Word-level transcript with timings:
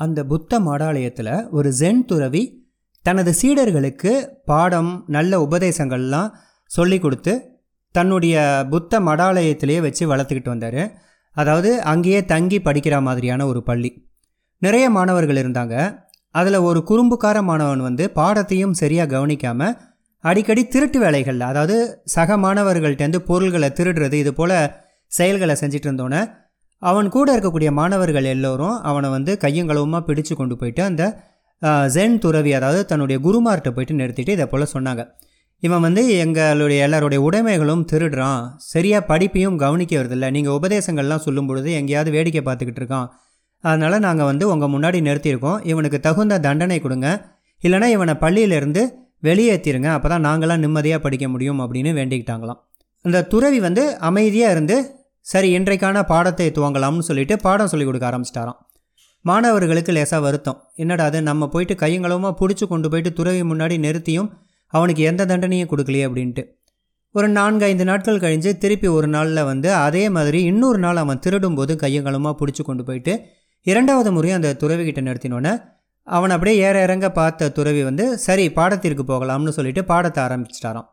அந்த 0.00 0.20
புத்த 0.24 0.60
மடாலயத்தில் 0.60 1.34
ஒரு 1.50 1.68
ஜென் 1.80 2.02
துறவி 2.04 2.42
தனது 3.04 3.30
சீடர்களுக்கு 3.40 4.12
பாடம் 4.44 4.90
நல்ல 5.06 5.32
உபதேசங்கள்லாம் 5.46 6.32
சொல்லி 6.70 6.98
கொடுத்து 6.98 7.32
தன்னுடைய 7.94 8.36
புத்த 8.70 9.00
மடாலயத்திலேயே 9.00 9.80
வச்சு 9.80 10.04
வளர்த்துக்கிட்டு 10.06 10.48
வந்தார். 10.48 10.82
அதாவது 11.36 11.70
அங்கேயே 11.82 12.20
தங்கி 12.24 12.58
படிக்கிற 12.58 12.96
மாதிரியான 13.00 13.46
ஒரு 13.46 13.60
பள்ளி. 13.62 13.90
நிறைய 14.62 14.86
மாணவர்கள் 14.90 15.40
இருந்தாங்க. 15.42 15.74
அதில் 16.34 16.58
ஒரு 16.60 16.80
குறும்புக்கார 16.88 17.38
மாணவன் 17.42 17.80
வந்து 17.80 18.04
பாடத்தையும் 18.10 18.70
சரியாக 18.72 19.10
கவனிக்காமல் 19.14 19.76
அடிக்கடி 20.24 20.62
திருட்டு 20.66 20.98
வேலைகள் 20.98 21.40
அதாவது 21.40 21.76
சக 22.04 22.36
மாணவர்கள்ட்டேருந்து 22.36 23.20
பொருள்களை 23.28 23.68
திருடுறது 23.70 24.12
இது 24.12 24.32
போல் 24.34 24.56
செயல்களை 25.12 25.54
செஞ்சிட்டு 25.60 25.88
இருந்தோன்னே 25.88 26.22
அவன் 26.82 27.08
கூட 27.14 27.28
இருக்கக்கூடிய 27.36 27.70
மாணவர்கள் 27.78 28.26
எல்லோரும் 28.34 28.76
அவனை 28.88 29.08
வந்து 29.16 29.32
கையங்களவுமாக 29.44 30.02
பிடிச்சு 30.08 30.34
கொண்டு 30.40 30.56
போயிட்டு 30.60 30.82
அந்த 30.90 31.04
ஜென் 31.94 32.18
துறவி 32.24 32.52
அதாவது 32.58 32.80
தன்னுடைய 32.90 33.18
குருமார்கிட்ட 33.24 33.70
போயிட்டு 33.76 33.94
நிறுத்திட்டு 34.00 34.34
இதை 34.36 34.46
போல் 34.50 34.72
சொன்னாங்க. 34.74 35.02
இவன் 35.62 35.84
வந்து 35.86 36.02
எங்களுடைய 36.24 36.80
எல்லாருடைய 36.86 37.20
உடைமைகளும் 37.28 37.82
திருடுறான். 37.92 38.42
சரியாக 38.72 39.02
படிப்பையும் 39.08 39.56
கவனிக்கிறதில்ல 39.62 40.26
நீங்கள் 40.36 40.56
உபதேசங்கள்லாம் 40.58 41.24
சொல்லும் 41.24 41.48
பொழுது 41.48 41.70
எங்கேயாவது 41.78 42.10
வேடிக்கை 42.16 42.42
பார்த்துக்கிட்டு 42.48 42.80
இருக்கான். 42.82 43.08
அதனால் 43.64 44.04
நாங்கள் 44.06 44.28
வந்து 44.30 44.44
உங்கள் 44.52 44.72
முன்னாடி 44.74 44.98
நிறுத்தியிருக்கோம். 45.08 45.58
இவனுக்கு 45.70 45.98
தகுந்த 46.06 46.40
தண்டனை 46.46 46.78
கொடுங்க. 46.84 47.08
இல்லைனா 47.62 47.88
இவனை 47.96 48.14
பள்ளியிலேருந்து 48.24 48.84
வெளியேற்றிருங்க. 49.26 49.88
அப்போ 49.96 50.08
தான் 50.08 50.26
நாங்களாம் 50.28 50.62
நிம்மதியாக 50.64 51.00
படிக்க 51.06 51.26
முடியும் 51.34 51.60
அப்படின்னு 51.64 51.92
வேண்டிக்கிட்டாங்களாம். 52.00 52.60
அந்த 53.04 53.24
துறவி 53.32 53.58
வந்து 53.66 53.82
அமைதியாக 54.08 54.54
இருந்து 54.54 54.76
சரி 55.30 55.48
இன்றைக்கான 55.58 56.02
பாடத்தை 56.10 56.46
துவங்கலாம்னு 56.56 57.06
சொல்லிட்டு 57.08 57.34
பாடம் 57.46 57.70
சொல்லிக் 57.72 57.88
கொடுக்க 57.88 58.04
ஆரம்பிச்சிட்டாராம். 58.10 58.58
மாணவர்களுக்கு 59.24 59.92
லேசாக 59.96 60.20
வருத்தம். 60.26 60.58
என்னடா 60.82 61.04
அது 61.10 61.18
நம்ம 61.22 61.48
போயிட்டு 61.54 61.74
கையங்களவுமாக 61.82 62.32
பிடிச்சி 62.40 62.66
கொண்டு 62.66 62.88
போயிட்டு 62.92 63.10
துறவி 63.18 63.42
முன்னாடி 63.50 63.76
நிறுத்தியும் 63.78 64.28
அவனுக்கு 64.72 65.02
எந்த 65.10 65.26
தண்டனையும் 65.26 65.70
கொடுக்கலையே 65.72 66.04
அப்படின்ட்டு. 66.08 66.42
ஒரு 67.14 67.28
நான்கு 67.28 67.64
ஐந்து 67.64 67.84
நாட்கள் 67.84 68.22
கழிஞ்சு 68.24 68.50
திருப்பி 68.62 68.88
ஒரு 68.96 69.06
நாளில் 69.06 69.42
வந்து 69.44 69.68
அதே 69.86 70.04
மாதிரி 70.16 70.40
இன்னொரு 70.42 70.78
நாள் 70.78 70.96
அவன் 70.96 71.22
திருடும்போது 71.26 71.74
கையங்களமாக 71.84 72.34
பிடிச்சி 72.40 72.62
கொண்டு 72.62 72.84
போயிட்டு 72.84 73.14
இரண்டாவது 73.66 74.10
முறையும் 74.16 74.38
அந்த 74.40 74.56
துறவிகிட்ட 74.62 75.02
நிறுத்தினோன்னே 75.08 75.52
அவன் 76.06 76.34
அப்படியே 76.34 76.58
ஏற 76.68 76.76
இறங்க 76.86 77.06
பார்த்த 77.10 77.50
துறவி 77.58 77.82
வந்து 77.82 78.04
சரி 78.18 78.44
பாடத்திற்கு 78.48 79.04
போகலாம்னு 79.12 79.54
சொல்லிட்டு 79.58 79.84
பாடத்தை 79.84 80.20
ஆரம்பிச்சிட்டாராம். 80.24 80.88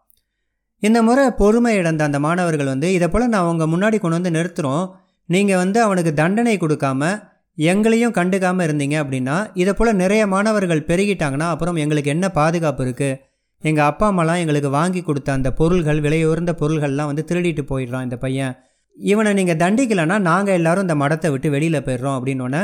இந்த 0.83 1.01
முறை 1.01 1.23
பொறுமை 1.31 1.75
இழந்த 1.75 2.03
அந்த 2.03 2.19
மாணவர்கள் 2.19 2.71
வந்து 2.73 2.93
இதை 2.93 3.07
போல் 3.07 3.27
நான் 3.27 3.45
அவங்க 3.45 3.65
முன்னாடி 3.67 3.97
கொண்டு 3.99 4.17
வந்து 4.19 4.35
நிறுத்துகிறோம் 4.37 4.85
நீங்கள் 5.25 5.57
வந்து 5.57 5.79
அவனுக்கு 5.81 6.13
தண்டனை 6.13 6.57
கொடுக்காம 6.57 7.11
எங்களையும் 7.57 8.15
கண்டுக்காமல் 8.17 8.65
இருந்தீங்க 8.67 8.95
அப்படின்னா 9.03 9.35
இதை 9.53 9.73
போல் 9.73 9.93
நிறைய 9.95 10.27
மாணவர்கள் 10.27 10.87
பெருகிட்டாங்கன்னா 10.89 11.47
அப்புறம் 11.53 11.75
எங்களுக்கு 11.75 12.09
என்ன 12.09 12.29
பாதுகாப்பு 12.29 12.83
இருக்குது 12.85 13.19
எங்கள் 13.63 13.85
அப்பா 13.85 14.05
அம்மாலாம் 14.11 14.37
எங்களுக்கு 14.37 14.69
வாங்கி 14.69 15.01
கொடுத்த 15.01 15.29
அந்த 15.31 15.53
பொருள்கள் 15.53 16.01
விலையுயர்ந்த 16.01 16.53
பொருள்கள்லாம் 16.59 17.05
வந்து 17.05 17.23
திருடிட்டு 17.29 17.63
போயிடுறான் 17.69 18.01
இந்த 18.01 18.17
பையன். 18.17 18.53
இவனை 18.97 19.33
நீங்கள் 19.33 19.59
தண்டிக்கலைன்னா 19.63 20.17
நாங்கள் 20.19 20.53
எல்லாரும் 20.53 20.81
இந்த 20.81 20.95
மடத்தை 20.95 21.29
விட்டு 21.31 21.49
வெளியில் 21.49 21.85
போயிடுறோம் 21.87 22.17
அப்படின்னோடனே 22.17 22.61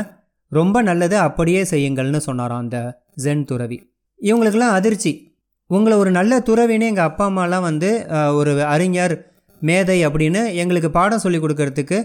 ரொம்ப 0.52 0.82
நல்லது 0.82 1.16
அப்படியே 1.18 1.62
செய்யுங்கள்னு 1.70 2.16
சொன்னாராம் 2.16 2.58
அந்த 2.58 2.78
ஜென் 3.24 3.44
துறவி. 3.44 3.78
இவங்களுக்கெல்லாம் 4.20 4.76
அதிர்ச்சி. 4.78 5.12
உங்களை 5.74 5.94
ஒரு 6.02 6.10
நல்ல 6.18 6.32
துறவின்னு 6.48 6.88
எங்கள் 6.92 7.08
அப்பா 7.08 7.24
அம்மாலாம் 7.30 7.66
வந்து 7.68 7.90
ஒரு 8.38 8.52
அறிஞர் 8.74 9.14
மேதை 9.62 9.98
அப்படின்னு 10.06 10.40
எங்களுக்கு 10.62 10.90
பாடம் 10.96 11.22
சொல்லி 11.24 11.38
கொடுக்கறதுக்கு 11.42 11.98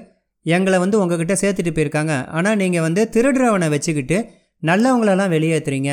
எங்களை 0.46 0.78
வந்து 0.84 1.00
உங்ககிட்ட 1.02 1.36
சேர்த்துட்டு 1.42 1.72
போயிருக்காங்க. 1.78 2.14
ஆனால் 2.38 2.60
நீங்கள் 2.62 2.86
வந்து 2.86 3.02
திருடுறவனை 3.16 3.68
வச்சுக்கிட்டு 3.74 4.18
நல்லவங்களெல்லாம் 4.64 5.34
வெளியேற்றுறீங்க 5.36 5.92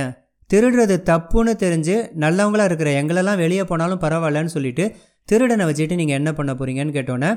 திருடுறது 0.51 0.97
தப்புன்னு 1.11 1.53
தெரிஞ்சு 1.65 1.97
நல்லவங்களா 2.25 2.65
இருக்கிற 2.69 2.91
எங்களெல்லாம் 3.01 3.41
வெளியே 3.45 3.65
போனாலும் 3.71 4.03
பரவாயில்லன்னு 4.05 4.55
சொல்லிட்டு 4.57 4.85
திருடனை 5.29 5.65
வச்சுட்டு 5.69 5.99
நீங்கள் 6.01 6.19
என்ன 6.21 6.31
பண்ண 6.39 6.53
போகிறீங்கன்னு 6.53 6.97
கேட்டோன்னே 6.99 7.31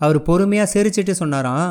அவர் 0.00 0.18
பொறுமையாக 0.28 0.72
சிரிச்சிட்டு 0.74 1.14
சொன்னாராம். 1.20 1.68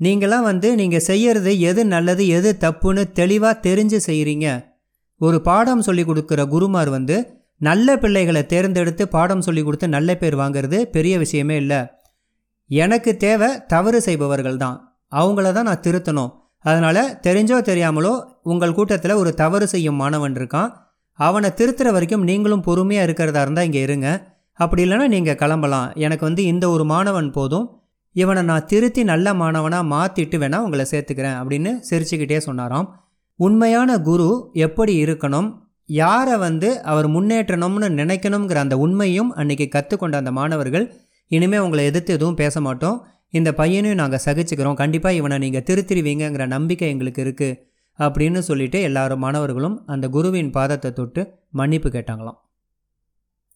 நீங்களாம் 0.00 0.46
வந்து 0.50 0.68
நீங்கள் 0.80 1.04
செய்கிறது 1.08 1.52
எது 1.70 1.80
நல்லது 1.94 2.24
எது 2.38 2.50
தப்புன்னு 2.64 3.02
தெளிவாக 3.20 3.62
தெரிஞ்சு 3.66 3.98
செய்கிறீங்க 4.08 4.46
ஒரு 5.26 5.38
பாடம் 5.48 5.84
சொல்லி 5.86 6.02
கொடுக்குற 6.06 6.40
குருமார் 6.54 6.90
வந்து 6.96 7.16
நல்ல 7.66 7.88
பிள்ளைகளை 8.02 8.42
தேர்ந்தெடுத்து 8.52 9.04
பாடம் 9.16 9.44
சொல்லி 9.46 9.62
கொடுத்து 9.64 9.86
நல்ல 9.96 10.10
பேர் 10.22 10.36
வாங்குறது 10.40 10.78
பெரிய 10.94 11.14
விஷயமே 11.24 11.56
இல்லை. 11.62 11.80
எனக்கு 12.70 13.10
தேவை 13.24 13.50
தவறு 13.72 13.98
செய்பவர்கள் 14.06 14.58
தான். 14.64 14.78
அவங்கள 15.12 15.52
தான் 15.56 15.68
நான் 15.70 15.84
திருத்தணும். 15.86 16.32
அதனால் 16.64 17.02
தெரிஞ்சோ 17.26 17.58
தெரியாமலோ 17.68 18.12
உங்கள் 18.52 18.76
கூட்டத்தில் 18.78 19.20
ஒரு 19.22 19.30
தவறு 19.42 19.66
செய்யும் 19.74 20.00
மாணவன் 20.02 20.36
இருக்கான். 20.40 20.70
அவனை 21.18 21.48
திருத்துற 21.58 21.88
வரைக்கும் 21.96 22.26
நீங்களும் 22.30 22.66
பொறுமையாக 22.68 23.06
இருக்கிறதா 23.08 23.42
இருந்தால் 23.44 23.66
இங்கே 23.68 23.82
இருங்க. 23.86 24.08
அப்படி 24.58 24.82
இல்லைன்னா 24.84 25.06
நீங்கள் 25.14 25.38
கிளம்பலாம். 25.42 25.88
எனக்கு 26.04 26.24
வந்து 26.28 26.42
இந்த 26.52 26.64
ஒரு 26.74 26.84
மாணவன் 26.92 27.30
போதும். 27.38 27.66
இவனை 28.16 28.42
நான் 28.50 28.68
திருத்தி 28.72 29.02
நல்ல 29.12 29.26
மாணவனாக 29.42 29.90
மாற்றிட்டு 29.94 30.36
வேணால் 30.42 30.64
உங்களை 30.66 30.84
சேர்த்துக்கிறேன் 30.90 31.38
அப்படின்னு 31.40 31.70
சிரிச்சுக்கிட்டே 31.88 32.40
சொன்னாராம். 32.48 32.88
உண்மையான 33.36 34.00
குரு 34.00 34.50
எப்படி 34.52 35.04
இருக்கணும்? 35.04 35.62
யாரை 35.84 36.36
வந்து 36.36 36.82
அவர் 36.82 37.08
முன்னேற்றணும்னு 37.08 37.88
நினைக்கணுங்கிற 38.00 38.54
அந்த 38.54 38.78
உண்மையும் 38.78 39.32
அன்னைக்கு 39.32 39.68
கற்றுக்கொண்ட 39.68 40.16
அந்த 40.16 40.32
மாணவர்கள். 40.32 40.94
இனிமேல் 41.26 41.60
உங்களை 41.60 41.84
எதிர்த்து 41.84 42.12
எதுவும் 42.12 42.34
பேச 42.34 42.60
மாட்டோம். 42.60 43.06
இந்த 43.28 43.52
பையனையும் 43.52 43.98
நாங்கள் 43.98 44.24
சகிச்சுக்கிறோம். 44.24 44.74
கண்டிப்பாக 44.74 45.14
இவனை 45.14 45.38
நீங்கள் 45.38 45.62
திருத்திருவீங்கிற 45.62 46.46
நம்பிக்கை 46.46 46.88
எங்களுக்கு 46.88 47.24
இருக்குது 47.24 47.58
அப்படின்னு 48.00 48.38
சொல்லிட்டு 48.38 48.80
எல்லாரும் 48.80 49.18
மாணவர்களும் 49.18 49.86
அந்த 49.86 50.08
குருவின் 50.08 50.50
பாதத்தை 50.50 50.92
தொட்டு 50.92 51.34
மன்னிப்பு 51.50 51.88
கேட்டாங்களாம். 51.88 52.38